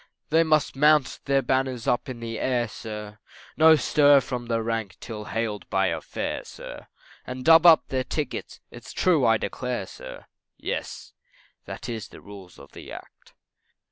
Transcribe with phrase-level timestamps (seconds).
[0.31, 3.19] They must mount their banners up in the air, sir,
[3.55, 6.87] Nor stir from the rank till hail'd by a fare, sir,
[7.27, 10.25] And dub up their Tickets, its true I declare, sir,
[10.57, 11.13] Yes,
[11.65, 13.35] that is the rules of the Act.